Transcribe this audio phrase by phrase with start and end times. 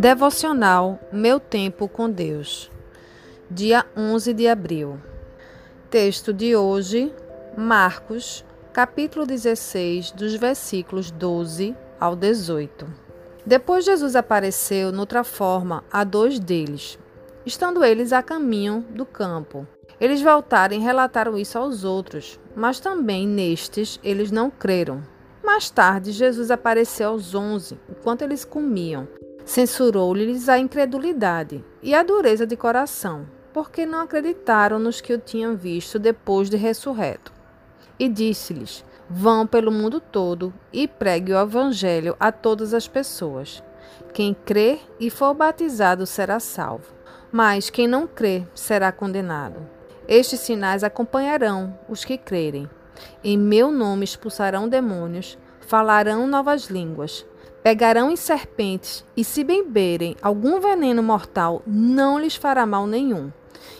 [0.00, 2.70] Devocional Meu Tempo com Deus,
[3.50, 4.98] dia 11 de abril.
[5.90, 7.14] Texto de hoje,
[7.54, 8.42] Marcos,
[8.72, 12.86] capítulo 16, dos versículos 12 ao 18.
[13.44, 16.98] Depois Jesus apareceu noutra forma a dois deles,
[17.44, 19.66] estando eles a caminho do campo.
[20.00, 25.02] Eles voltaram e relataram isso aos outros, mas também nestes eles não creram.
[25.44, 29.06] Mais tarde, Jesus apareceu aos onze, enquanto eles comiam
[29.50, 35.56] Censurou-lhes a incredulidade e a dureza de coração, porque não acreditaram nos que o tinham
[35.56, 37.32] visto depois de ressurreto.
[37.98, 43.60] E disse-lhes: Vão pelo mundo todo e pregue o evangelho a todas as pessoas.
[44.14, 46.94] Quem crer e for batizado será salvo,
[47.32, 49.68] mas quem não crer será condenado.
[50.06, 52.70] Estes sinais acompanharão os que crerem.
[53.24, 57.26] Em meu nome expulsarão demônios, falarão novas línguas
[57.62, 63.30] Pegarão em serpentes, e se beberem algum veneno mortal, não lhes fará mal nenhum.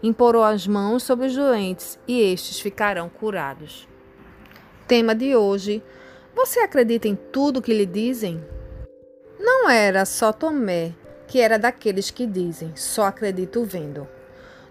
[0.00, 3.88] Imporou as mãos sobre os doentes, e estes ficarão curados.
[4.86, 5.82] Tema de hoje:
[6.36, 8.44] Você acredita em tudo que lhe dizem?
[9.40, 10.94] Não era só Tomé,
[11.26, 14.06] que era daqueles que dizem: Só acredito vendo.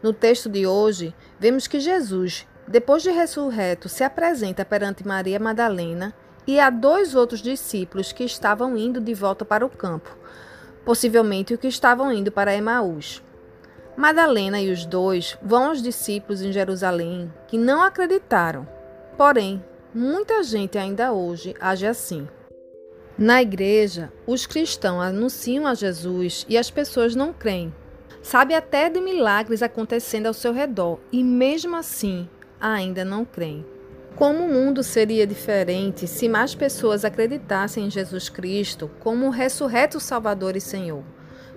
[0.00, 6.14] No texto de hoje, vemos que Jesus, depois de ressurreto, se apresenta perante Maria Madalena
[6.46, 10.16] e a dois outros discípulos que estavam indo de volta para o campo,
[10.84, 13.22] possivelmente o que estavam indo para Emaús.
[13.96, 18.66] Madalena e os dois vão aos discípulos em Jerusalém que não acreditaram.
[19.16, 19.62] Porém,
[19.94, 22.26] muita gente ainda hoje age assim.
[23.18, 27.72] Na igreja, os cristãos anunciam a Jesus e as pessoas não creem.
[28.22, 33.66] Sabe até de milagres acontecendo ao seu redor e, mesmo assim, ainda não creem.
[34.16, 39.98] Como o mundo seria diferente se mais pessoas acreditassem em Jesus Cristo como o ressurreto
[39.98, 41.02] Salvador e Senhor?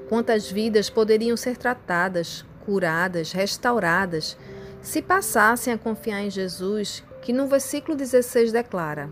[0.08, 4.38] Quantas vidas poderiam ser tratadas, curadas, restauradas
[4.82, 9.10] se passassem a confiar em Jesus, que no versículo 16 declara: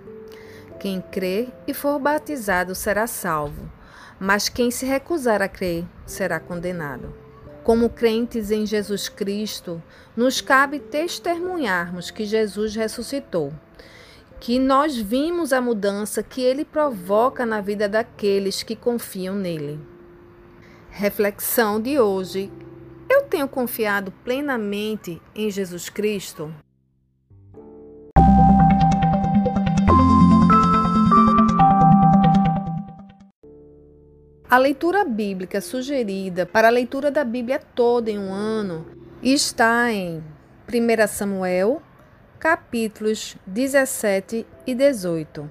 [0.79, 3.69] Quem crê e for batizado será salvo,
[4.19, 7.22] mas quem se recusar a crer será condenado.
[7.63, 9.81] Como crentes em Jesus Cristo,
[10.17, 13.53] nos cabe testemunharmos que Jesus ressuscitou,
[14.39, 19.79] que nós vimos a mudança que ele provoca na vida daqueles que confiam nele.
[20.89, 22.51] Reflexão de hoje:
[23.09, 26.53] Eu tenho confiado plenamente em Jesus Cristo?
[34.53, 38.85] A leitura bíblica sugerida para a leitura da Bíblia toda em um ano
[39.23, 40.23] está em
[40.71, 41.81] 1 Samuel,
[42.37, 45.49] capítulos 17 e 18.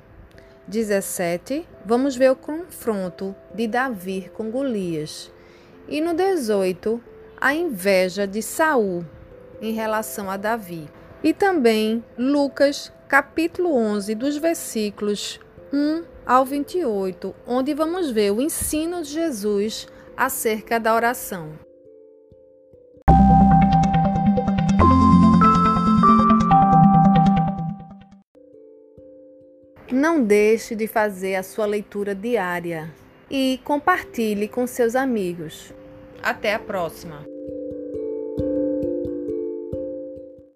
[0.68, 5.32] 17, vamos ver o confronto de Davi com Golias.
[5.88, 7.02] E no 18,
[7.40, 9.04] a inveja de Saul
[9.60, 10.88] em relação a Davi.
[11.24, 15.40] E também Lucas, capítulo 11, dos versículos
[15.72, 21.52] 1 ao 28, onde vamos ver o ensino de Jesus acerca da oração.
[29.90, 32.90] Não deixe de fazer a sua leitura diária
[33.30, 35.72] e compartilhe com seus amigos.
[36.22, 37.31] Até a próxima!